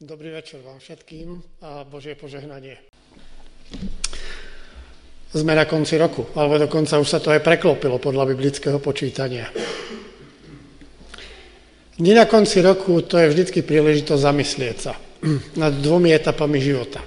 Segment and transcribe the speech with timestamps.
[0.00, 2.72] Dobrý večer vám všetkým a Božie požehnanie.
[5.28, 9.52] Sme na konci roku, alebo dokonca už sa to aj preklopilo podľa biblického počítania.
[12.00, 14.96] Dni na konci roku to je vždycky príležitosť zamyslieť sa
[15.60, 17.04] nad dvomi etapami života.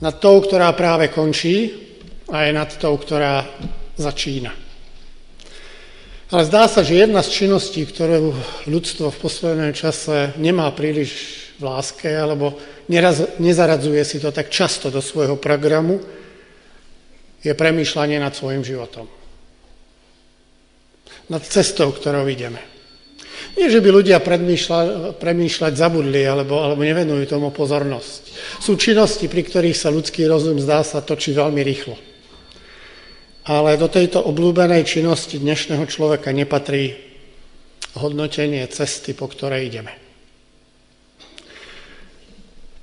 [0.00, 1.76] Nad tou, ktorá práve končí
[2.32, 3.44] a aj nad tou, ktorá
[4.00, 4.48] začína.
[6.32, 8.32] Ale zdá sa, že jedna z činností, ktorú
[8.64, 12.56] ľudstvo v poslednom čase nemá príliš v láske, alebo
[12.92, 15.98] neraz, nezaradzuje si to tak často do svojho programu,
[17.40, 19.06] je premýšľanie nad svojim životom.
[21.30, 22.58] Nad cestou, ktorou ideme.
[23.56, 24.18] Nie, že by ľudia
[25.16, 28.22] premýšľať zabudli alebo, alebo nevenujú tomu pozornosť.
[28.60, 31.96] Sú činnosti, pri ktorých sa ľudský rozum zdá sa točí veľmi rýchlo.
[33.46, 36.98] Ale do tejto obľúbenej činnosti dnešného človeka nepatrí
[37.96, 40.05] hodnotenie cesty, po ktorej ideme.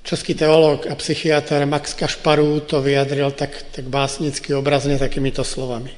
[0.04, 5.96] Český teológ a psychiatr Max Kašparu to vyjadril tak, tak básnicky obrazne takýmito slovami.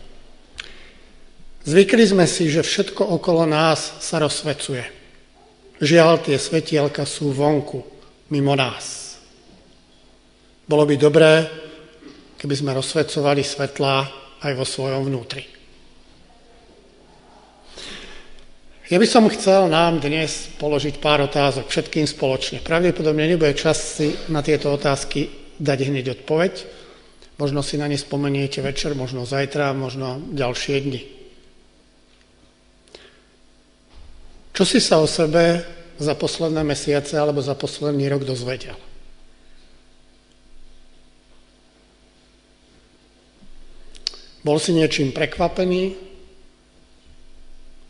[1.66, 4.86] Zvykli sme si, že všetko okolo nás sa rozsvecuje.
[5.82, 7.82] Žiaľ, tie svetielka sú vonku,
[8.30, 9.18] mimo nás.
[10.70, 11.32] Bolo by dobré,
[12.38, 14.06] keby sme rozsvecovali svetlá
[14.46, 15.55] aj vo svojom vnútri.
[18.86, 22.62] Ja by som chcel nám dnes položiť pár otázok všetkým spoločne.
[22.62, 25.26] Pravdepodobne nebude čas si na tieto otázky
[25.58, 26.54] dať hneď odpoveď.
[27.34, 31.02] Možno si na ne spomeniete večer, možno zajtra, možno ďalšie dni.
[34.54, 35.66] Čo si sa o sebe
[35.98, 38.78] za posledné mesiace alebo za posledný rok dozvedel?
[44.46, 46.05] Bol si niečím prekvapený?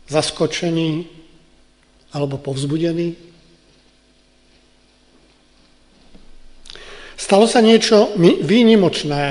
[0.07, 1.05] Zaskočený
[2.15, 3.27] alebo povzbudený?
[7.17, 9.23] Stalo sa niečo výnimočné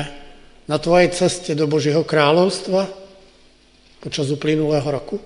[0.66, 2.84] na tvojej ceste do Božieho kráľovstva
[4.02, 5.16] počas uplynulého roku?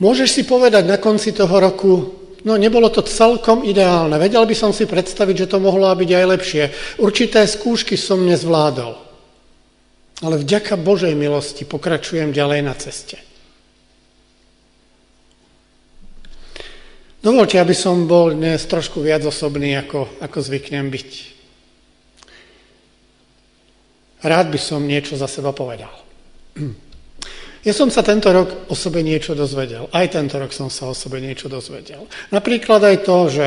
[0.00, 1.92] Môžeš si povedať na konci toho roku,
[2.42, 6.24] no nebolo to celkom ideálne, vedel by som si predstaviť, že to mohlo byť aj
[6.26, 6.64] lepšie.
[6.98, 9.11] Určité skúšky som nezvládol
[10.22, 13.18] ale vďaka Božej milosti pokračujem ďalej na ceste.
[17.22, 21.10] Dovolte, aby som bol dnes trošku viac osobný, ako, ako zvyknem byť.
[24.22, 25.92] Rád by som niečo za seba povedal.
[27.62, 29.86] Ja som sa tento rok o sebe niečo dozvedel.
[29.94, 32.10] Aj tento rok som sa o sebe niečo dozvedel.
[32.34, 33.46] Napríklad aj to, že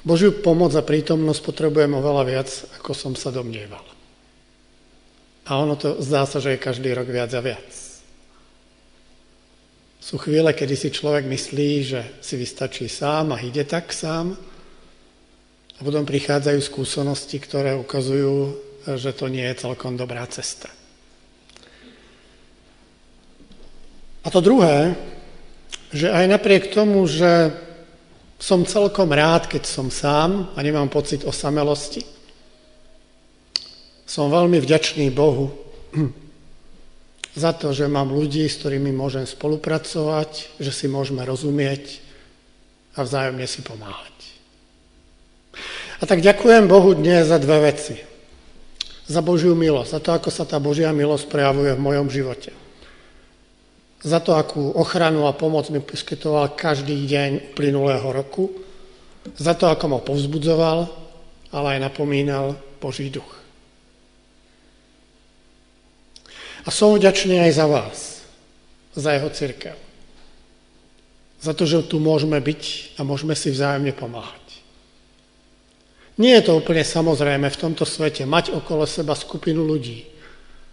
[0.00, 2.48] Božiu pomoc a prítomnosť potrebujem oveľa viac,
[2.80, 3.95] ako som sa domnieval.
[5.46, 7.70] A ono to zdá sa, že je každý rok viac a viac.
[10.02, 14.34] Sú chvíle, kedy si človek myslí, že si vystačí sám a ide tak sám.
[15.76, 18.54] A potom prichádzajú skúsenosti, ktoré ukazujú,
[18.94, 20.70] že to nie je celkom dobrá cesta.
[24.22, 24.98] A to druhé,
[25.94, 27.54] že aj napriek tomu, že
[28.42, 32.15] som celkom rád, keď som sám a nemám pocit osamelosti,
[34.06, 35.50] som veľmi vďačný Bohu
[37.34, 42.00] za to, že mám ľudí, s ktorými môžem spolupracovať, že si môžeme rozumieť
[42.96, 44.14] a vzájomne si pomáhať.
[46.00, 47.98] A tak ďakujem Bohu dnes za dve veci.
[49.06, 52.50] Za Božiu milosť, za to, ako sa tá Božia milosť prejavuje v mojom živote.
[54.02, 58.54] Za to, akú ochranu a pomoc mi poskytoval každý deň plynulého roku.
[59.34, 60.78] Za to, ako ma povzbudzoval,
[61.50, 63.45] ale aj napomínal Boží duch.
[66.66, 67.98] A som vďačný aj za vás,
[68.98, 69.78] za jeho církev.
[71.38, 74.42] Za to, že tu môžeme byť a môžeme si vzájomne pomáhať.
[76.16, 80.08] Nie je to úplne samozrejme v tomto svete mať okolo seba skupinu ľudí,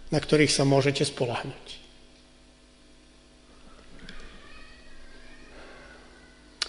[0.08, 1.84] na ktorých sa môžete spolahnuť.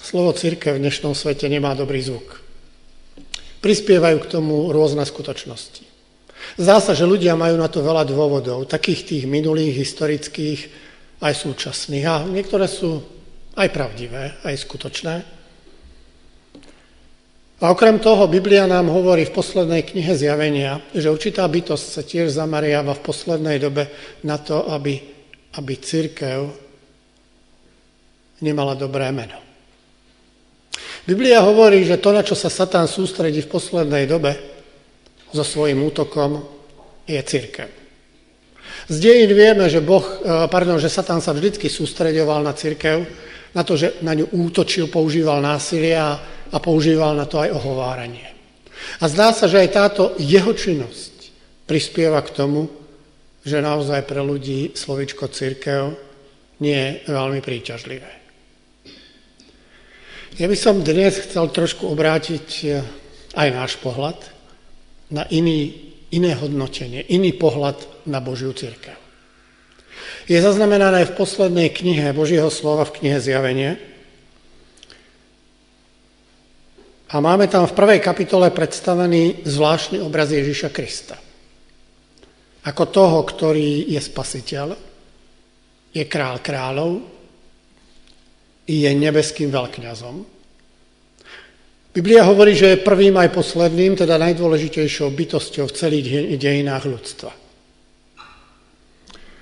[0.06, 2.44] Slovo církev v dnešnom svete nemá dobrý zvuk.
[3.64, 5.85] Prispievajú k tomu rôzne skutočnosti.
[6.56, 10.60] Zdá sa, že ľudia majú na to veľa dôvodov, takých tých minulých, historických,
[11.20, 12.06] aj súčasných.
[12.06, 13.02] A niektoré sú
[13.58, 15.16] aj pravdivé, aj skutočné.
[17.64, 22.28] A okrem toho Biblia nám hovorí v poslednej knihe Zjavenia, že určitá bytosť sa tiež
[22.36, 23.88] zamariava v poslednej dobe
[24.28, 25.00] na to, aby,
[25.56, 26.52] aby církev
[28.44, 29.40] nemala dobré meno.
[31.08, 34.55] Biblia hovorí, že to, na čo sa Satán sústredí v poslednej dobe,
[35.36, 36.40] so svojím útokom
[37.04, 37.68] je církev.
[38.88, 43.04] Z dejín vieme, že, boh, e, pardon, že Satan sa vždycky sústreďoval na církev,
[43.52, 46.16] na to, že na ňu útočil, používal násilie a,
[46.52, 48.32] a používal na to aj ohováranie.
[49.02, 51.16] A zdá sa, že aj táto jeho činnosť
[51.66, 52.70] prispieva k tomu,
[53.46, 55.94] že naozaj pre ľudí slovičko církev
[56.62, 58.12] nie je veľmi príťažlivé.
[60.36, 62.84] Ja by som dnes chcel trošku obrátiť eh,
[63.40, 64.35] aj náš pohľad
[65.14, 65.74] na iný,
[66.14, 69.06] iné hodnotenie, iný pohľad na Božiu církev
[70.26, 73.78] je zaznamenané v poslednej knihe Božieho slova v knihe Zjavenie.
[77.14, 81.16] A máme tam v prvej kapitole predstavený zvláštny obraz Ježiša Krista.
[82.66, 84.74] Ako toho, ktorý je spasiteľ,
[85.94, 87.06] je král kráľov,
[88.66, 90.35] je nebeským veľkňazom.
[91.96, 97.32] Biblia hovorí, že je prvým aj posledným, teda najdôležitejšou bytosťou v celých dejinách ľudstva.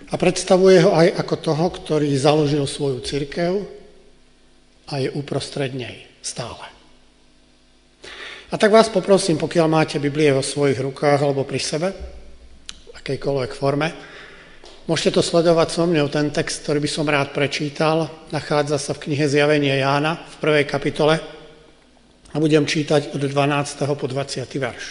[0.05, 3.57] A predstavuje ho aj ako toho, ktorý založil svoju církev
[4.85, 6.61] a je uprostred nej stále.
[8.53, 13.51] A tak vás poprosím, pokiaľ máte Biblie vo svojich rukách alebo pri sebe, v akejkoľvek
[13.57, 13.89] forme,
[14.85, 19.09] môžete to sledovať so mnou, ten text, ktorý by som rád prečítal, nachádza sa v
[19.09, 21.41] knihe Zjavenie Jána v prvej kapitole
[22.33, 23.85] a budem čítať od 12.
[23.93, 24.49] po 20.
[24.57, 24.85] verš.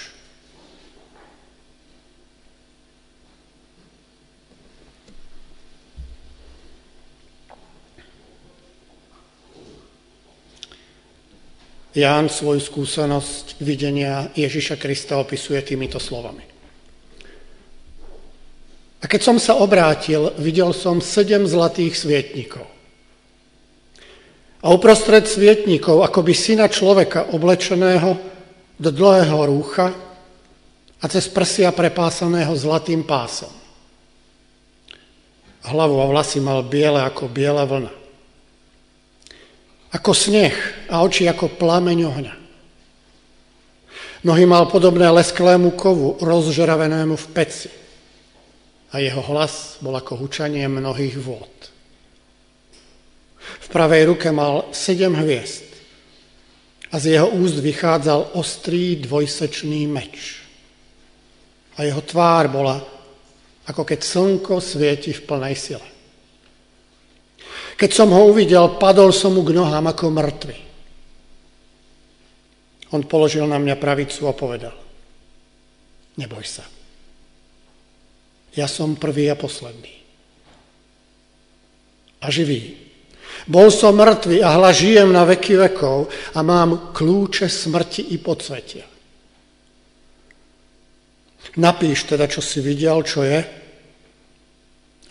[11.92, 16.40] Ján svoju skúsenosť videnia Ježiša Krista opisuje týmito slovami.
[19.02, 22.64] A keď som sa obrátil, videl som sedem zlatých svietnikov.
[24.62, 28.14] A uprostred svietnikov, by syna človeka oblečeného
[28.78, 29.90] do dlhého rúcha
[31.02, 33.50] a cez prsia prepásaného zlatým pásom.
[35.66, 38.02] Hlavu a vlasy mal biele ako biela vlna
[39.92, 40.56] ako sneh
[40.88, 42.34] a oči ako plameň ohňa.
[44.24, 47.68] Nohy mal podobné lesklému kovu, rozžravenému v peci.
[48.92, 51.71] A jeho hlas bol ako hučanie mnohých vôd.
[53.60, 55.72] V pravej ruke mal sedem hviezd
[56.92, 60.44] a z jeho úst vychádzal ostrý dvojsečný meč.
[61.80, 62.76] A jeho tvár bola,
[63.64, 65.88] ako keď slnko svieti v plnej sile.
[67.80, 70.58] Keď som ho uvidel, padol som mu k nohám ako mŕtvy.
[72.92, 74.76] On položil na mňa pravicu a povedal,
[76.20, 76.68] neboj sa.
[78.52, 80.04] Ja som prvý a posledný.
[82.20, 82.91] A živý.
[83.50, 88.86] Bol som mŕtvý a hla žijem na veky vekov a mám kľúče smrti i podsvetia.
[91.58, 93.40] Napíš teda, čo si videl, čo je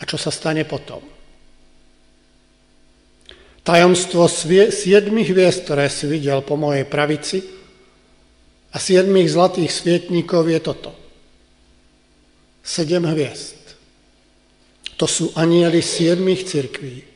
[0.00, 1.04] a čo sa stane potom.
[3.62, 7.38] Tajomstvo siedmých hviezd, ktoré si videl po mojej pravici
[8.74, 10.90] a siedmých zlatých svietníkov je toto.
[12.64, 13.76] Sedem hviezd.
[14.98, 17.11] To sú anieli siedmých cirkví.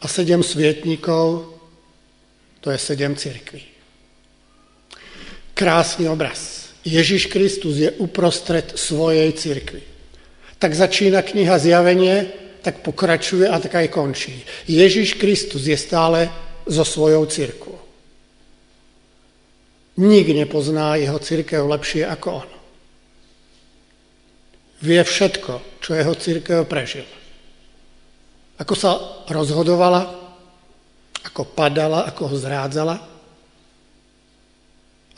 [0.00, 1.44] A sedem svietníkov,
[2.60, 3.62] to je sedem cirkví.
[5.54, 6.72] Krásny obraz.
[6.84, 9.82] Ježiš Kristus je uprostred svojej cirkvi.
[10.56, 12.32] Tak začína kniha Zjavenie,
[12.64, 14.44] tak pokračuje a tak aj končí.
[14.68, 16.28] Ježiš Kristus je stále
[16.64, 17.80] so svojou církvou.
[20.00, 22.50] Nik nepozná jeho církev lepšie ako on.
[24.80, 27.04] Vie všetko, čo jeho církev prežil.
[28.60, 30.04] Ako sa rozhodovala,
[31.24, 32.96] ako padala, ako ho zrádzala,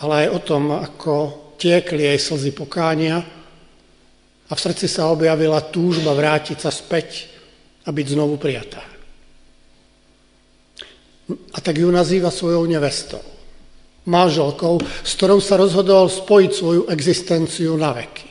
[0.02, 1.14] ale aj o tom, ako
[1.58, 3.18] tiekli jej slzy pokánia
[4.46, 7.30] a v srdci sa objavila túžba vrátiť sa späť
[7.86, 8.82] a byť znovu prijatá.
[11.30, 13.22] A tak ju nazýva svojou nevestou,
[14.06, 18.26] manželkou, s ktorou sa rozhodol spojiť svoju existenciu na veky.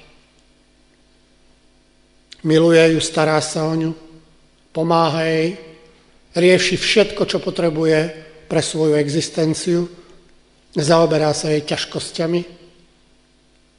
[2.44, 4.11] Miluje ju, stará sa o ňu,
[4.72, 5.60] pomáha jej,
[6.36, 8.00] rieši všetko, čo potrebuje
[8.48, 9.88] pre svoju existenciu,
[10.76, 12.42] zaoberá sa jej ťažkosťami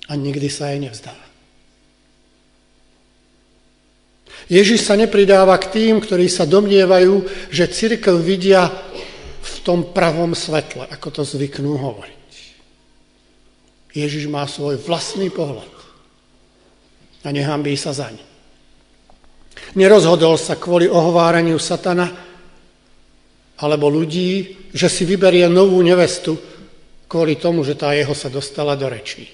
[0.08, 1.16] a nikdy sa jej nevzdá.
[4.50, 8.68] Ježiš sa nepridáva k tým, ktorí sa domnievajú, že církev vidia
[9.40, 12.36] v tom pravom svetle, ako to zvyknú hovoriť.
[13.92, 15.68] Ježiš má svoj vlastný pohľad
[17.22, 18.31] a nehambí sa zaň.
[19.72, 22.12] Nerozhodol sa kvôli ohováraniu satana
[23.62, 26.36] alebo ľudí, že si vyberie novú nevestu
[27.08, 29.28] kvôli tomu, že tá jeho sa dostala do rečí.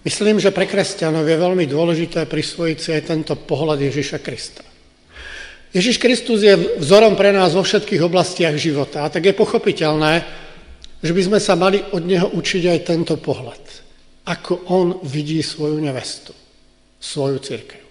[0.00, 4.64] Myslím, že pre kresťanov je veľmi dôležité prisvojiť si aj tento pohľad Ježiša Krista.
[5.76, 9.04] Ježiš Kristus je vzorom pre nás vo všetkých oblastiach života.
[9.04, 10.24] A tak je pochopiteľné,
[11.04, 13.60] že by sme sa mali od neho učiť aj tento pohľad.
[14.28, 16.36] Ako on vidí svoju nevestu,
[17.00, 17.82] svoju církev.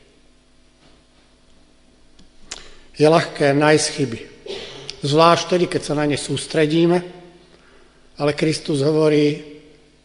[3.00, 4.20] Je ľahké nájsť chyby.
[5.00, 7.00] Zvlášť tedy, keď sa na ne sústredíme,
[8.20, 9.40] ale Kristus hovorí,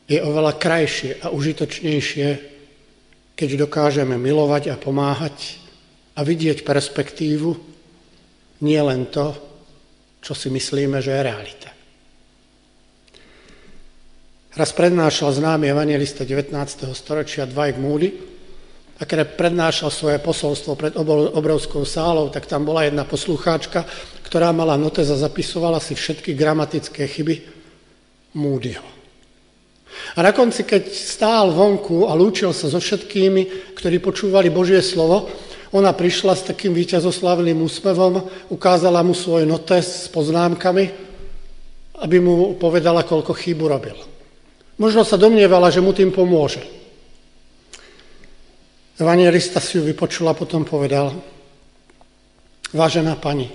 [0.07, 2.28] je oveľa krajšie a užitočnejšie,
[3.35, 5.59] keď dokážeme milovať a pomáhať
[6.14, 7.50] a vidieť perspektívu,
[8.62, 9.35] nie len to,
[10.23, 11.74] čo si myslíme, že je realita.
[14.54, 16.54] Raz prednášal známy evangelista 19.
[16.94, 18.14] storočia Dwight Moody
[18.94, 20.94] a keď prednášal svoje posolstvo pred
[21.34, 23.82] obrovskou sálou, tak tam bola jedna poslucháčka,
[24.23, 27.34] ktorá mala notes a zapisovala si všetky gramatické chyby
[28.38, 28.87] Moodyho.
[30.14, 35.34] A na konci, keď stál vonku a lúčil sa so všetkými, ktorí počúvali Božie slovo,
[35.75, 38.23] ona prišla s takým víťazoslavným úsmevom,
[38.54, 40.84] ukázala mu svoj notes s poznámkami,
[42.06, 44.13] aby mu povedala, koľko chybu robil.
[44.78, 46.62] Možno sa domnievala, že mu tým pomôže.
[48.99, 51.14] Evangelista si ju vypočula a potom povedal,
[52.71, 53.50] vážená pani,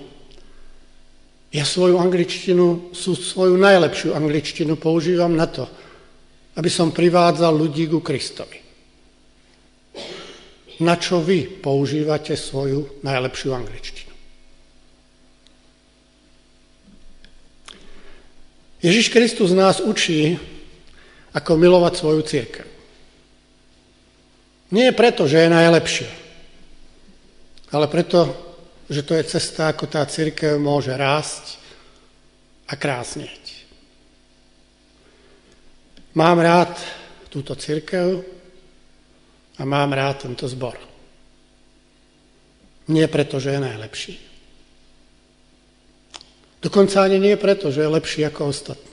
[1.49, 5.65] ja svoju angličtinu, svoju najlepšiu angličtinu používam na to,
[6.59, 8.69] aby som privádzal ľudí ku Kristovi
[10.79, 14.13] na čo vy používate svoju najlepšiu angličtinu.
[18.79, 20.39] Ježiš Kristus nás učí,
[21.39, 22.67] ako milovať svoju církev.
[24.69, 26.12] Nie preto, že je najlepšia,
[27.74, 28.29] ale preto,
[28.86, 31.58] že to je cesta, ako tá církev môže rásť
[32.69, 33.65] a krásnieť.
[36.13, 36.77] Mám rád
[37.34, 38.22] túto církev,
[39.60, 40.79] a mám rád tento zbor.
[42.88, 44.13] Nie preto, že je najlepší.
[46.63, 48.88] Dokonca ani nie preto, že je lepší ako ostatní.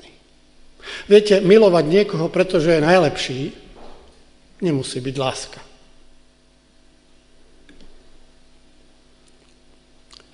[1.07, 3.41] Viete, milovať niekoho, pretože je najlepší,
[4.63, 5.61] nemusí byť láska.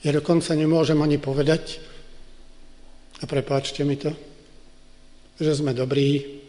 [0.02, 1.78] Ja dokonca nemôžem ani povedať,
[3.23, 4.11] a prepáčte mi to,
[5.38, 6.42] že sme dobrí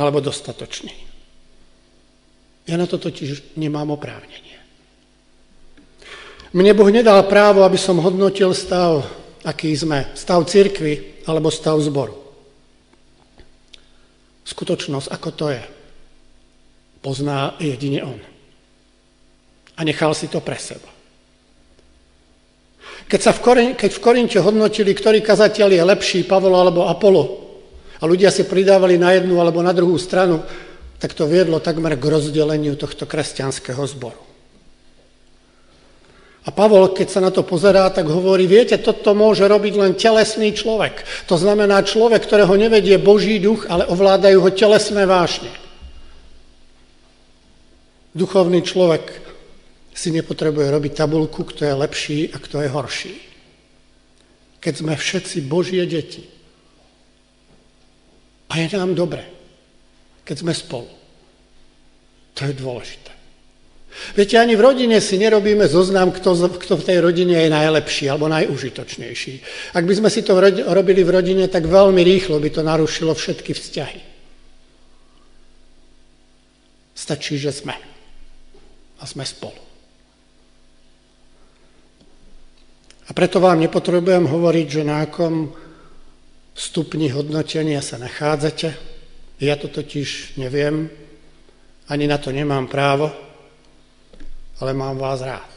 [0.00, 0.92] alebo dostatoční.
[2.64, 4.56] Ja na to totiž nemám oprávnenie.
[6.56, 9.04] Mne Boh nedal právo, aby som hodnotil stav,
[9.44, 12.27] aký sme, stav cirkvy alebo stav zboru.
[14.48, 15.62] Skutočnosť, ako to je,
[17.04, 18.20] pozná jedine On.
[19.76, 20.88] A nechal si to pre seba.
[23.08, 27.24] Keď, sa v Korin- keď v Korinte hodnotili, ktorý kazateľ je lepší, Pavol alebo Apollo,
[27.98, 30.44] a ľudia si pridávali na jednu alebo na druhú stranu,
[30.98, 34.27] tak to viedlo takmer k rozdeleniu tohto kresťanského zboru.
[36.48, 40.56] A Pavol, keď sa na to pozerá, tak hovorí, viete, toto môže robiť len telesný
[40.56, 41.04] človek.
[41.28, 45.52] To znamená človek, ktorého nevedie Boží duch, ale ovládajú ho telesné vášne.
[48.16, 49.28] Duchovný človek
[49.92, 53.14] si nepotrebuje robiť tabulku, kto je lepší a kto je horší.
[54.64, 56.24] Keď sme všetci Božie deti
[58.48, 59.20] a je nám dobre,
[60.24, 60.88] keď sme spolu.
[62.40, 63.17] To je dôležité.
[64.14, 68.30] Viete, ani v rodine si nerobíme zoznam, kto, kto v tej rodine je najlepší alebo
[68.30, 69.34] najužitočnejší.
[69.74, 70.38] Ak by sme si to
[70.70, 74.00] robili v rodine, tak veľmi rýchlo by to narušilo všetky vzťahy.
[76.94, 77.74] Stačí, že sme.
[78.98, 79.62] A sme spolu.
[83.08, 85.54] A preto vám nepotrebujem hovoriť, že na akom
[86.52, 88.74] stupni hodnotenia sa nachádzate,
[89.38, 90.90] ja to totiž neviem,
[91.88, 93.27] ani na to nemám právo,
[94.58, 95.54] ale mám vás rád.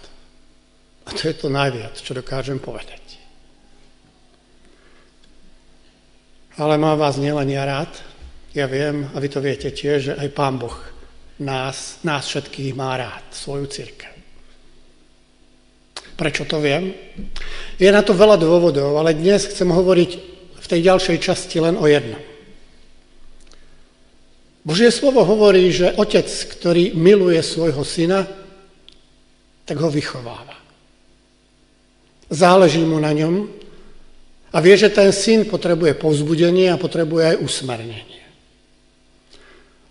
[1.05, 3.01] A to je to najviac, čo dokážem povedať.
[6.61, 7.89] Ale mám vás nielen ja rád,
[8.53, 10.75] ja viem, a vy to viete tiež, že aj Pán Boh
[11.41, 14.13] nás, nás všetkých má rád, svoju církev.
[16.19, 16.93] Prečo to viem?
[17.81, 20.11] Je na to veľa dôvodov, ale dnes chcem hovoriť
[20.61, 22.21] v tej ďalšej časti len o jednom.
[24.61, 28.29] Božie slovo hovorí, že otec, ktorý miluje svojho syna,
[29.65, 30.57] tak ho vychováva.
[32.31, 33.47] Záleží mu na ňom
[34.51, 38.23] a vie, že ten syn potrebuje povzbudenie a potrebuje aj usmernenie.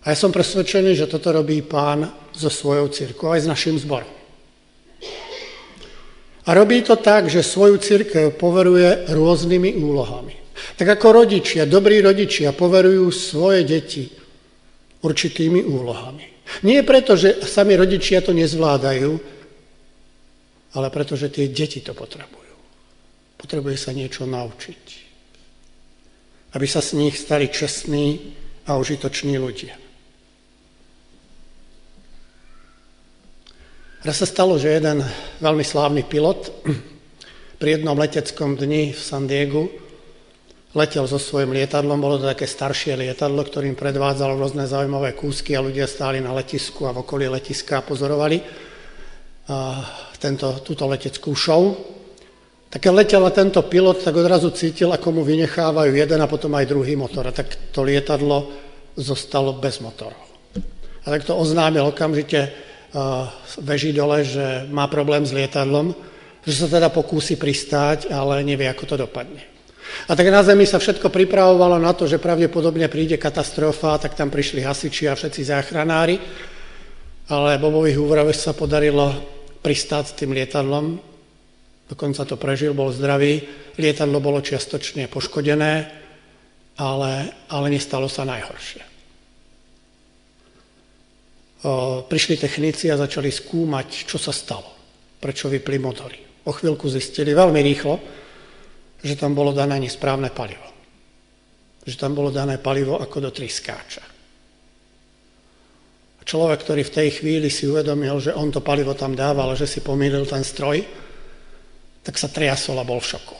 [0.01, 4.09] A ja som presvedčený, že toto robí pán so svojou církou, aj s našim zborom.
[6.41, 10.33] A robí to tak, že svoju církev poveruje rôznymi úlohami.
[10.73, 14.09] Tak ako rodičia, dobrí rodičia poverujú svoje deti
[15.05, 16.25] určitými úlohami.
[16.65, 19.40] Nie preto, že sami rodičia to nezvládajú,
[20.71, 22.55] ale pretože tie deti to potrebujú.
[23.35, 24.83] Potrebuje sa niečo naučiť.
[26.55, 28.35] Aby sa z nich stali čestní
[28.67, 29.75] a užitoční ľudia.
[34.01, 35.05] Raz sa stalo, že jeden
[35.39, 36.49] veľmi slávny pilot
[37.61, 39.69] pri jednom leteckom dni v San Diegu
[40.71, 45.63] letel so svojím lietadlom, bolo to také staršie lietadlo, ktorým predvádzalo rôzne zaujímavé kúsky a
[45.63, 48.39] ľudia stáli na letisku a v okolí letiska a pozorovali
[49.51, 49.83] a
[50.21, 51.73] tento, túto leteckú show.
[52.69, 56.69] Tak keď letel tento pilot, tak odrazu cítil, ako mu vynechávajú jeden a potom aj
[56.69, 57.25] druhý motor.
[57.27, 58.47] A tak to lietadlo
[58.95, 60.15] zostalo bez motorov.
[61.01, 63.27] A tak to oznámil okamžite uh,
[63.65, 65.91] veží dole, že má problém s lietadlom,
[66.45, 69.41] že sa teda pokúsi pristáť, ale nevie, ako to dopadne.
[70.07, 74.31] A tak na Zemi sa všetko pripravovalo na to, že pravdepodobne príde katastrofa, tak tam
[74.31, 76.15] prišli hasiči a všetci záchranári,
[77.27, 80.97] ale Bobovi Hooverovi sa podarilo pristáť s tým lietadlom,
[81.87, 83.45] dokonca to prežil, bol zdravý,
[83.77, 85.73] lietadlo bolo čiastočne poškodené,
[86.81, 87.13] ale,
[87.47, 88.83] ale nestalo sa najhoršie.
[91.61, 94.73] O, prišli technici a začali skúmať, čo sa stalo,
[95.21, 96.17] prečo vypli motory.
[96.49, 97.95] O chvíľku zistili veľmi rýchlo,
[99.05, 100.65] že tam bolo dané nesprávne palivo.
[101.85, 104.10] Že tam bolo dané palivo ako do triskáča.
[106.31, 109.83] Človek, ktorý v tej chvíli si uvedomil, že on to palivo tam dával, že si
[109.83, 110.79] pomýlil ten stroj,
[112.07, 113.37] tak sa triasol a bol v šoku.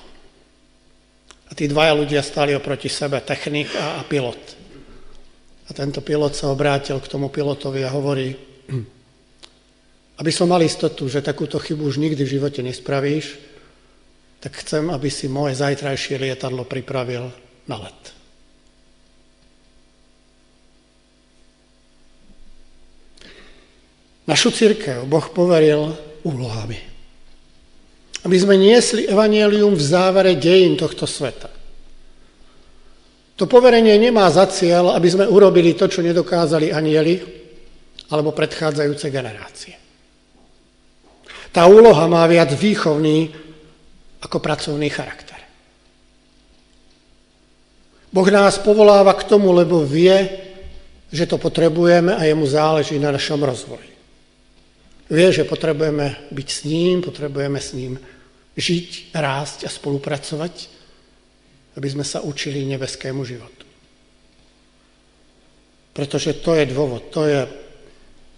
[1.48, 4.43] A tí dvaja ľudia stali oproti sebe, technik a, a pilot.
[5.67, 8.36] A tento pilot sa obrátil k tomu pilotovi a hovorí,
[10.19, 13.39] aby som mal istotu, že takúto chybu už nikdy v živote nespravíš,
[14.43, 17.31] tak chcem, aby si moje zajtrajšie lietadlo pripravil
[17.71, 18.21] na let.
[24.30, 26.78] Našu církev Boh poveril úlohami.
[28.22, 31.50] Aby sme niesli evanielium v závere dejín tohto sveta.
[33.42, 37.18] To poverenie nemá za cieľ, aby sme urobili to, čo nedokázali anieli
[38.14, 39.74] alebo predchádzajúce generácie.
[41.50, 43.34] Tá úloha má viac výchovný
[44.22, 45.42] ako pracovný charakter.
[48.12, 50.16] Boh nás povoláva k tomu, lebo vie,
[51.12, 53.91] že to potrebujeme a jemu záleží na našom rozvoji.
[55.11, 58.00] Vie, že potrebujeme byť s ním, potrebujeme s ním
[58.55, 60.53] žiť, rásť a spolupracovať,
[61.75, 63.67] aby sme sa učili nebeskému životu.
[65.91, 67.43] Pretože to je dôvod, to je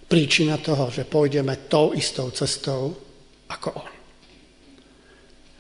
[0.10, 2.98] príčina toho, že pôjdeme tou istou cestou
[3.54, 3.92] ako on.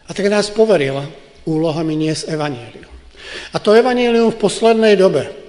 [0.09, 1.05] A tak nás poverila
[1.45, 2.89] úlohami nies evanílium.
[3.53, 5.42] A to evanílium v poslednej dobe,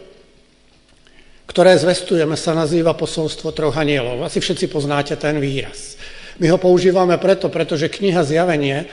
[1.54, 4.26] ktoré zvestujeme, sa nazýva posolstvo troch anielov.
[4.26, 5.94] Asi všetci poznáte ten výraz.
[6.42, 8.90] My ho používame preto, pretože kniha Zjavenie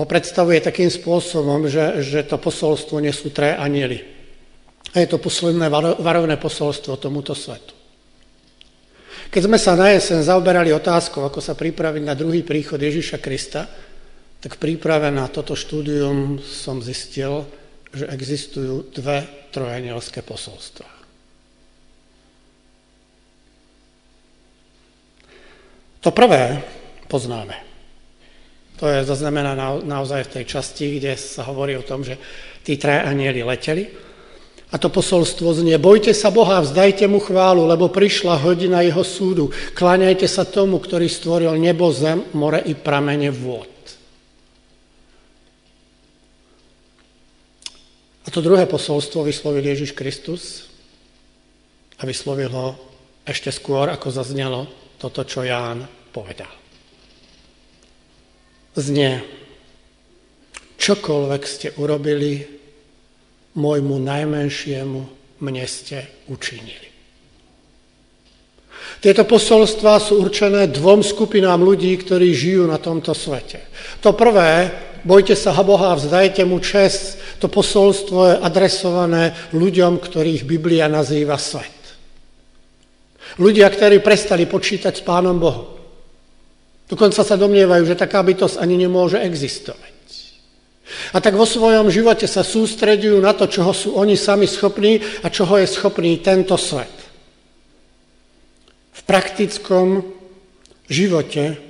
[0.00, 4.00] ho predstavuje takým spôsobom, že, že to posolstvo nesú tre anieli.
[4.96, 5.68] A je to posledné
[6.00, 7.76] varovné posolstvo tomuto svetu.
[9.28, 13.68] Keď sme sa na jesen zaoberali otázkou, ako sa pripraviť na druhý príchod Ježiša Krista,
[14.40, 17.44] tak v príprave na toto štúdium som zistil,
[17.92, 20.99] že existujú dve trojanielské posolstva.
[26.00, 26.64] To prvé
[27.08, 27.56] poznáme.
[28.80, 32.16] To je zaznamenané naozaj v tej časti, kde sa hovorí o tom, že
[32.64, 33.84] tí traja anieli leteli.
[34.70, 39.50] A to posolstvo znie, bojte sa Boha, vzdajte mu chválu, lebo prišla hodina jeho súdu.
[39.74, 43.68] Kláňajte sa tomu, ktorý stvoril nebo, zem, more i pramene vôd.
[48.24, 50.70] A to druhé posolstvo vyslovil Ježiš Kristus
[51.98, 52.78] a vyslovil ho
[53.26, 55.80] ešte skôr, ako zaznelo toto, čo Ján
[56.12, 56.52] povedal.
[58.76, 59.24] Znie,
[60.76, 62.44] čokoľvek ste urobili,
[63.56, 65.00] môjmu najmenšiemu
[65.40, 66.88] mne ste učinili.
[69.00, 73.72] Tieto posolstvá sú určené dvom skupinám ľudí, ktorí žijú na tomto svete.
[74.04, 74.68] To prvé
[75.08, 77.16] bojte sa Boha vzdajte mu čest.
[77.40, 81.79] To posolstvo je adresované ľuďom, ktorých Biblia nazýva svet.
[83.38, 85.78] Ľudia, ktorí prestali počítať s Pánom Bohom.
[86.90, 90.00] Dokonca sa domnievajú, že taká bytosť ani nemôže existovať.
[91.14, 95.30] A tak vo svojom živote sa sústredujú na to, čoho sú oni sami schopní a
[95.30, 96.90] čoho je schopný tento svet.
[98.90, 100.02] V praktickom
[100.90, 101.62] živote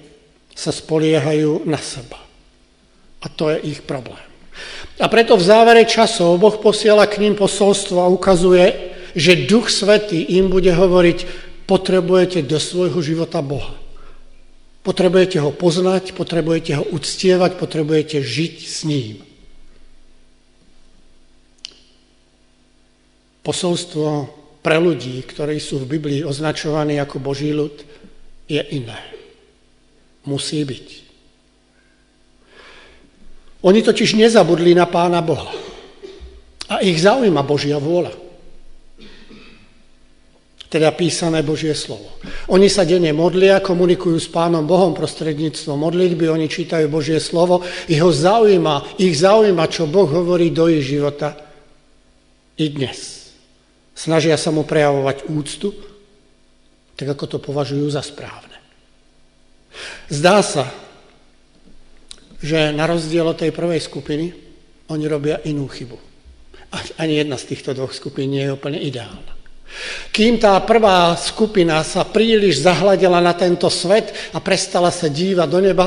[0.56, 2.16] sa spoliehajú na seba.
[3.20, 4.24] A to je ich problém.
[5.00, 10.36] A preto v závere časov Boh posiela k ním posolstvo a ukazuje, že Duch Svetý
[10.36, 13.78] im bude hovoriť, potrebujete do svojho života Boha.
[14.82, 19.22] Potrebujete ho poznať, potrebujete ho uctievať, potrebujete žiť s ním.
[23.46, 24.34] Posolstvo
[24.66, 27.86] pre ľudí, ktorí sú v Biblii označovaní ako Boží ľud,
[28.50, 28.98] je iné.
[30.26, 30.86] Musí byť.
[33.62, 35.54] Oni totiž nezabudli na Pána Boha.
[36.66, 38.19] A ich zaujíma Božia vôľa
[40.70, 42.06] teda písané Božie slovo.
[42.46, 47.98] Oni sa denne modlia, komunikujú s Pánom Bohom prostredníctvom modlitby, oni čítajú Božie slovo, ich
[47.98, 51.34] ho zaujíma, ich zaujíma, čo Boh hovorí do ich života
[52.54, 53.34] i dnes.
[53.98, 55.74] Snažia sa mu prejavovať úctu,
[56.94, 58.54] tak ako to považujú za správne.
[60.06, 60.70] Zdá sa,
[62.38, 64.32] že na rozdiel od tej prvej skupiny,
[64.86, 65.98] oni robia inú chybu.
[67.02, 69.39] Ani jedna z týchto dvoch skupín nie je úplne ideálna.
[70.10, 75.60] Kým tá prvá skupina sa príliš zahľadila na tento svet a prestala sa dívať do
[75.62, 75.86] neba,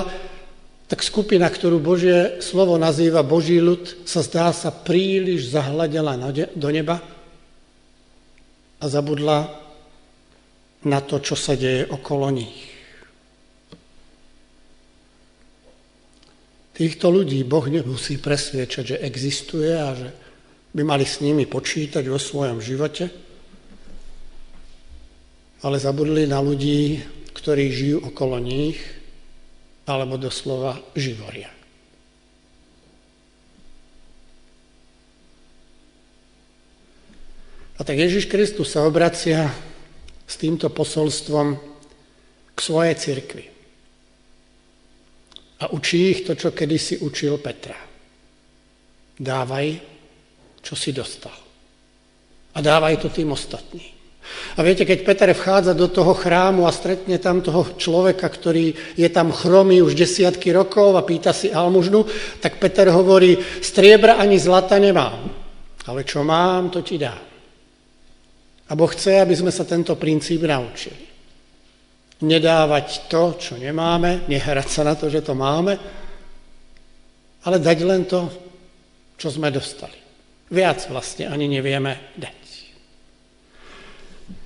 [0.88, 6.20] tak skupina, ktorú Božie slovo nazýva Boží ľud, sa zdá sa príliš zahľadila
[6.54, 7.02] do neba
[8.78, 9.64] a zabudla
[10.84, 12.74] na to, čo sa deje okolo nich.
[16.74, 20.10] Týchto ľudí Boh nemusí presviečať, že existuje a že
[20.74, 23.23] by mali s nimi počítať vo svojom živote,
[25.64, 27.00] ale zabudli na ľudí,
[27.32, 28.78] ktorí žijú okolo nich,
[29.88, 31.52] alebo doslova živoria.
[37.74, 39.50] A tak Ježiš Kristus sa obracia
[40.24, 41.58] s týmto posolstvom
[42.54, 43.46] k svojej cirkvi.
[45.64, 47.80] A učí ich to, čo kedysi učil Petra.
[49.16, 49.68] Dávaj,
[50.60, 51.36] čo si dostal.
[52.54, 54.03] A dávaj to tým ostatným.
[54.54, 59.10] A viete, keď Peter vchádza do toho chrámu a stretne tam toho človeka, ktorý je
[59.10, 62.06] tam chromý už desiatky rokov a pýta si almužnu,
[62.38, 63.34] tak Peter hovorí,
[63.66, 65.26] striebra ani zlata nemám,
[65.90, 67.34] ale čo mám, to ti dám.
[68.70, 71.02] A Boh chce, aby sme sa tento princíp naučili.
[72.24, 75.74] Nedávať to, čo nemáme, nehrať sa na to, že to máme,
[77.44, 78.22] ale dať len to,
[79.18, 79.98] čo sme dostali.
[80.54, 82.43] Viac vlastne ani nevieme dať.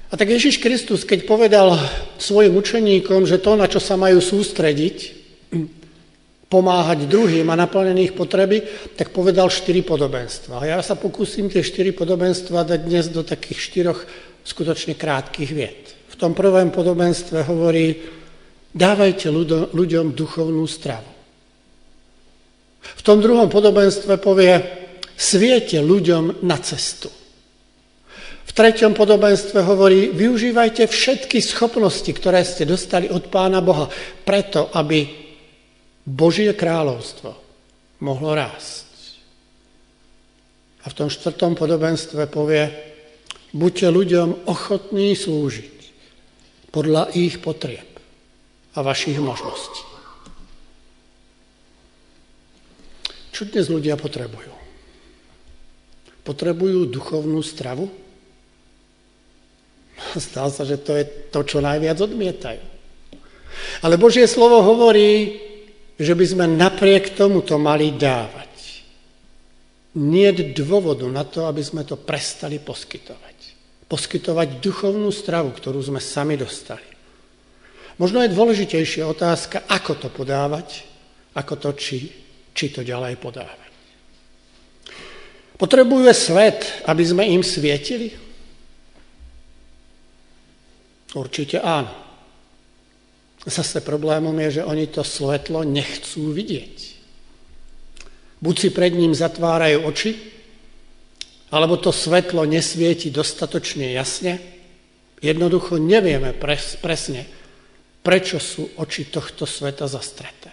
[0.07, 1.75] A tak Ježiš Kristus, keď povedal
[2.15, 5.19] svojim učeníkom, že to, na čo sa majú sústrediť,
[6.47, 8.63] pomáhať druhým a naplnených potreby,
[8.95, 10.63] tak povedal štyri podobenstva.
[10.63, 13.99] A ja sa pokúsim tie štyri podobenstva dať dnes do takých štyroch
[14.47, 15.99] skutočne krátkých viet.
[16.07, 17.99] V tom prvom podobenstve hovorí,
[18.71, 19.27] dávajte
[19.75, 21.11] ľuďom duchovnú stravu.
[22.79, 24.55] V tom druhom podobenstve povie,
[25.19, 27.11] sviete ľuďom na cestu
[28.55, 33.91] treťom podobenstve hovorí, využívajte všetky schopnosti, ktoré ste dostali od Pána Boha,
[34.23, 35.03] preto, aby
[36.07, 37.35] Božie kráľovstvo
[37.99, 38.87] mohlo rásť.
[40.83, 42.71] A v tom štvrtom podobenstve povie,
[43.51, 45.75] buďte ľuďom ochotní slúžiť
[46.71, 47.87] podľa ich potrieb
[48.71, 49.83] a vašich možností.
[53.35, 54.49] Čo dnes ľudia potrebujú?
[56.23, 58.06] Potrebujú duchovnú stravu?
[60.25, 62.63] Zdá sa, že to je to, čo najviac odmietajú.
[63.81, 65.41] Ale Božie slovo hovorí,
[65.97, 68.45] že by sme napriek tomuto mali dávať.
[69.97, 73.37] Nie dôvodu na to, aby sme to prestali poskytovať.
[73.89, 76.85] Poskytovať duchovnú stravu, ktorú sme sami dostali.
[77.97, 80.85] Možno je dôležitejšia otázka, ako to podávať,
[81.33, 81.97] ako to, či,
[82.53, 83.73] či to ďalej podávať.
[85.57, 88.26] Potrebuje svet, aby sme im svietili?
[91.15, 91.93] Určite áno.
[93.47, 96.75] Zase problémom je, že oni to svetlo nechcú vidieť.
[98.43, 100.11] Buď si pred ním zatvárajú oči,
[101.47, 104.35] alebo to svetlo nesvieti dostatočne jasne.
[105.23, 107.23] Jednoducho nevieme pres, presne,
[108.03, 110.51] prečo sú oči tohto sveta zastreté.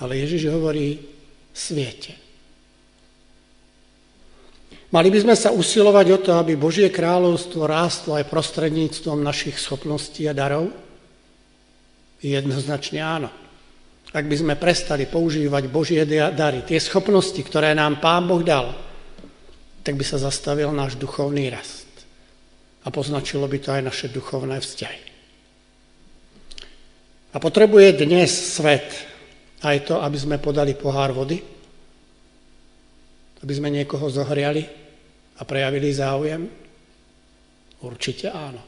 [0.00, 0.98] Ale Ježiš hovorí,
[1.52, 2.25] sviete.
[4.96, 10.24] Mali by sme sa usilovať o to, aby Božie kráľovstvo rástlo aj prostredníctvom našich schopností
[10.24, 10.72] a darov?
[12.24, 13.28] Jednoznačne áno.
[14.16, 18.72] Ak by sme prestali používať Božie dary, tie schopnosti, ktoré nám Pán Boh dal,
[19.84, 21.92] tak by sa zastavil náš duchovný rast.
[22.80, 25.02] A poznačilo by to aj naše duchovné vzťahy.
[27.30, 28.96] A potrebuje dnes svet
[29.60, 31.36] aj to, aby sme podali pohár vody,
[33.44, 34.85] aby sme niekoho zohriali
[35.36, 36.42] a prejavili záujem?
[37.84, 38.62] Určite áno.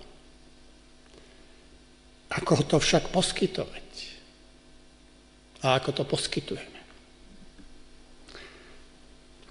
[2.29, 3.89] Ako to však poskytovať?
[5.63, 6.79] a ako to poskytujeme.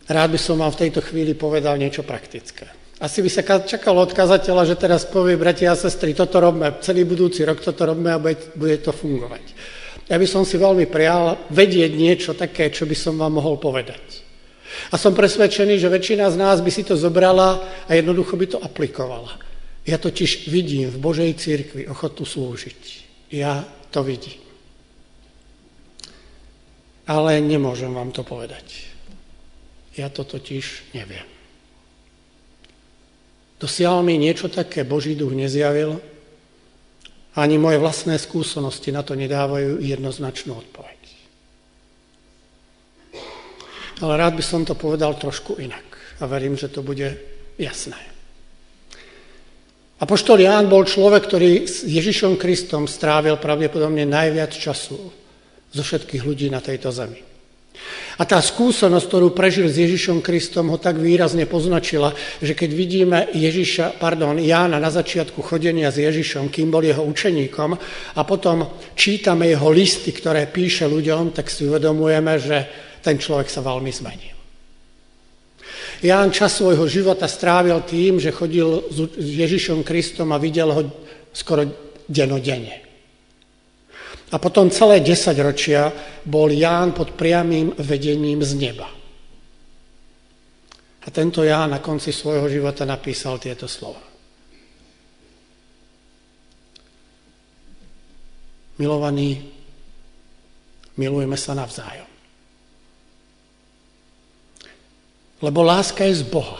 [0.08, 2.64] Rád by som vám v tejto chvíli povedal niečo praktické.
[2.98, 7.04] Asi by sa čakalo od kazateľa, že teraz povie, bratia a sestry, toto robme, celý
[7.04, 9.44] budúci rok toto robme a bude, to fungovať.
[10.08, 14.27] Ja by som si veľmi prijal vedieť niečo také, čo by som vám mohol povedať.
[14.92, 18.58] A som presvedčený, že väčšina z nás by si to zobrala a jednoducho by to
[18.62, 19.32] aplikovala.
[19.88, 22.82] Ja totiž vidím v Božej církvi ochotu slúžiť.
[23.32, 24.44] Ja to vidím.
[27.08, 28.92] Ale nemôžem vám to povedať.
[29.96, 31.24] Ja to totiž neviem.
[33.58, 35.98] Dosiaľ mi niečo také Boží duch nezjavil,
[37.38, 40.97] ani moje vlastné skúsenosti na to nedávajú jednoznačnú odpoveď.
[44.02, 45.86] Ale rád by som to povedal trošku inak
[46.22, 47.18] a verím, že to bude
[47.58, 47.98] jasné.
[49.98, 55.10] Apoštol Ján bol človek, ktorý s Ježišom Kristom strávil pravdepodobne najviac času
[55.74, 57.18] zo všetkých ľudí na tejto zemi.
[58.18, 63.20] A tá skúsenosť, ktorú prežil s Ježišom Kristom, ho tak výrazne poznačila, že keď vidíme
[63.30, 67.78] Ježiša, pardon, Jána na začiatku chodenia s Ježišom, kým bol jeho učeníkom,
[68.18, 68.66] a potom
[68.98, 72.58] čítame jeho listy, ktoré píše ľuďom, tak si uvedomujeme, že
[73.02, 74.38] ten človek sa veľmi zmenil.
[76.02, 80.82] Ján čas svojho života strávil tým, že chodil s Ježišom Kristom a videl ho
[81.34, 81.66] skoro
[82.06, 82.86] denodenne.
[84.28, 85.90] A potom celé desaťročia
[86.28, 88.90] bol Ján pod priamým vedením z neba.
[91.02, 94.04] A tento Ján na konci svojho života napísal tieto slova.
[98.78, 99.42] Milovaní,
[101.00, 102.17] milujeme sa navzájom.
[105.42, 106.58] Lebo láska je z Boha.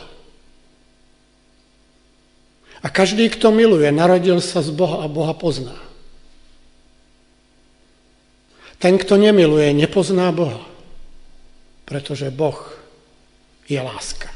[2.86, 5.74] A každý, kto miluje, narodil sa z Boha a Boha pozná.
[8.78, 10.62] Ten, kto nemiluje, nepozná Boha,
[11.90, 12.62] pretože Boh
[13.66, 14.30] je láska.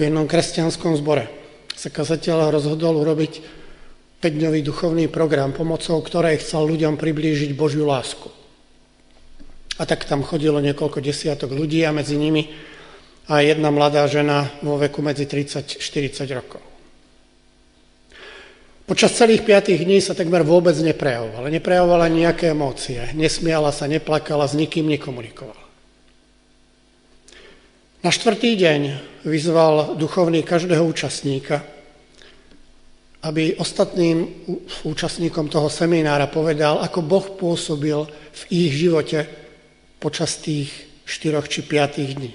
[0.00, 1.28] V jednom kresťanskom zbore
[1.76, 3.44] sa kazateľ rozhodol urobiť
[4.24, 8.37] 5-dňový duchovný program, pomocou ktorej chcel ľuďom priblížiť Božiu lásku.
[9.78, 12.50] A tak tam chodilo niekoľko desiatok ľudí a medzi nimi
[13.30, 16.62] a jedna mladá žena vo veku medzi 30 40 rokov.
[18.88, 21.52] Počas celých piatých dní sa takmer vôbec neprejavovala.
[21.52, 22.96] Neprejavovala nejaké emócie.
[23.12, 25.60] Nesmiala sa, neplakala, s nikým nekomunikovala.
[28.00, 28.80] Na štvrtý deň
[29.28, 31.60] vyzval duchovný každého účastníka,
[33.28, 34.24] aby ostatným
[34.88, 39.47] účastníkom toho seminára povedal, ako Boh pôsobil v ich živote
[39.98, 40.70] počas tých
[41.04, 42.32] štyroch či piatých dní.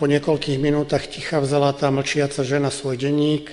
[0.00, 3.52] Po niekoľkých minútach ticha vzala tá mlčiaca žena svoj denník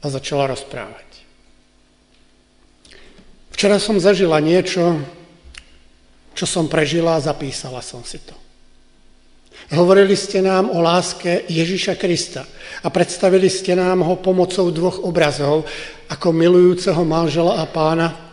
[0.00, 1.04] a začala rozprávať.
[3.52, 5.04] Včera som zažila niečo,
[6.32, 8.32] čo som prežila a zapísala som si to.
[9.74, 12.48] Hovorili ste nám o láske Ježiša Krista
[12.80, 15.68] a predstavili ste nám ho pomocou dvoch obrazov
[16.08, 18.27] ako milujúceho manžela a pána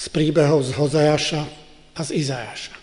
[0.00, 1.42] z príbehov z Hozajaša
[1.92, 2.74] a z Izajaša.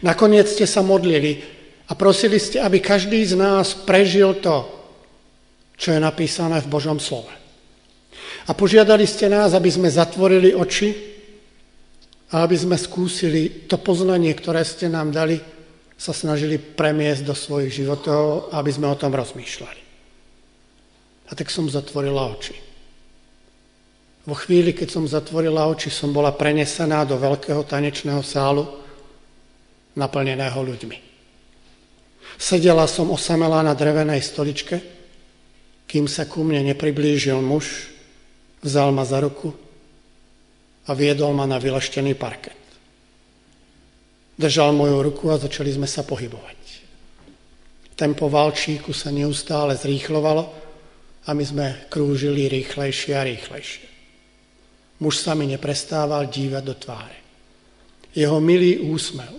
[0.00, 1.44] Nakoniec ste sa modlili
[1.84, 4.64] a prosili ste, aby každý z nás prežil to,
[5.76, 7.28] čo je napísané v Božom slove.
[8.48, 10.96] A požiadali ste nás, aby sme zatvorili oči
[12.32, 15.36] a aby sme skúsili to poznanie, ktoré ste nám dali,
[15.98, 19.82] sa snažili premiesť do svojich životov, aby sme o tom rozmýšľali.
[21.28, 22.67] A tak som zatvorila oči.
[24.28, 28.68] Vo chvíli, keď som zatvorila oči, som bola prenesená do veľkého tanečného sálu,
[29.96, 30.98] naplneného ľuďmi.
[32.36, 34.76] Sedela som osamelá na drevenej stoličke,
[35.88, 37.88] kým sa ku mne nepriblížil muž,
[38.60, 39.48] vzal ma za ruku
[40.84, 42.60] a viedol ma na vyleštený parket.
[44.36, 46.60] Držal moju ruku a začali sme sa pohybovať.
[47.96, 50.44] Tempo valčíku sa neustále zrýchlovalo
[51.24, 53.87] a my sme krúžili rýchlejšie a rýchlejšie.
[54.98, 57.18] Muž sa mi neprestával dívať do tváre.
[58.14, 59.30] Jeho milý úsmev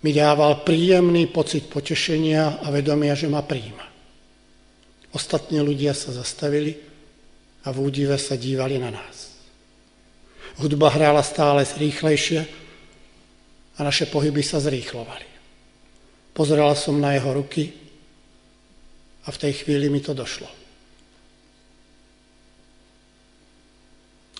[0.00, 3.84] mi dával príjemný pocit potešenia a vedomia, že ma príjma.
[5.12, 6.76] Ostatní ľudia sa zastavili
[7.64, 9.34] a v údive sa dívali na nás.
[10.56, 12.40] Hudba hrála stále rýchlejšie
[13.76, 15.28] a naše pohyby sa zrýchlovali.
[16.32, 17.72] Pozerala som na jeho ruky
[19.24, 20.48] a v tej chvíli mi to došlo.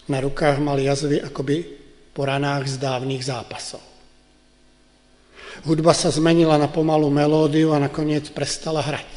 [0.07, 1.66] Na rukách mal jazvy akoby
[2.14, 3.83] po ranách z dávnych zápasov.
[5.66, 9.09] Hudba sa zmenila na pomalú melódiu a nakoniec prestala hrať.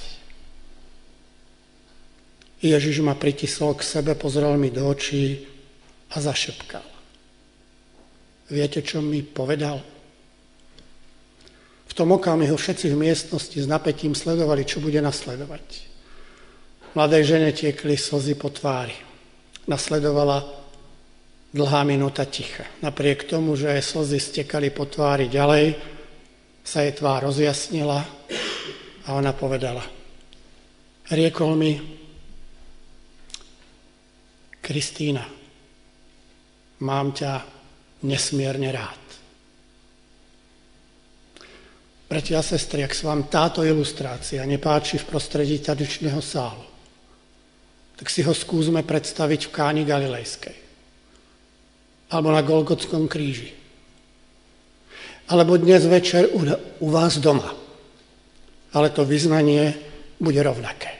[2.60, 5.48] Ježiš ma pritisol k sebe, pozrel mi do očí
[6.12, 6.84] a zašepkal.
[8.52, 9.80] Viete, čo mi povedal?
[11.88, 15.66] V tom okamihu všetci v miestnosti s napätím sledovali, čo bude nasledovať.
[16.98, 18.98] Mladej žene tiekli slzy po tvári.
[19.70, 20.59] Nasledovala
[21.50, 22.66] dlhá minúta ticha.
[22.86, 25.74] Napriek tomu, že jej slzy stekali po tvári ďalej,
[26.62, 28.00] sa jej tvár rozjasnila
[29.06, 29.82] a ona povedala.
[31.10, 31.74] Riekol mi,
[34.62, 35.26] Kristína,
[36.86, 37.42] mám ťa
[38.06, 39.02] nesmierne rád.
[42.06, 46.66] Bratia a sestry, ak sa vám táto ilustrácia nepáči v prostredí tradičného sálu,
[47.98, 50.69] tak si ho skúsme predstaviť v Káni Galilejskej.
[52.10, 53.54] Alebo na Golgotskom kríži.
[55.30, 56.42] Alebo dnes večer u,
[56.82, 57.54] u vás doma.
[58.74, 59.78] Ale to vyznanie
[60.18, 61.00] bude rovnaké.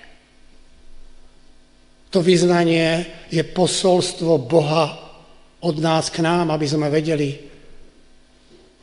[2.10, 4.98] To vyznanie je posolstvo Boha
[5.62, 7.38] od nás k nám, aby sme vedeli,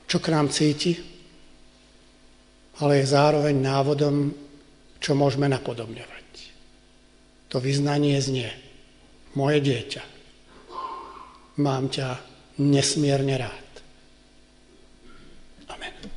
[0.07, 0.95] čo k nám cíti,
[2.79, 4.31] ale je zároveň návodom,
[5.03, 6.27] čo môžeme napodobňovať.
[7.51, 8.51] To vyznanie znie,
[9.35, 10.03] moje dieťa,
[11.57, 12.21] Mám ťa
[12.61, 13.69] nesmierne rád.
[15.73, 16.15] Amen.